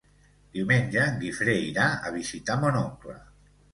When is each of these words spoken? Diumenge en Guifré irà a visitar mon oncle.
Diumenge 0.55 1.03
en 1.03 1.19
Guifré 1.25 1.55
irà 1.67 1.85
a 2.09 2.15
visitar 2.17 2.57
mon 2.65 2.79
oncle. 2.85 3.19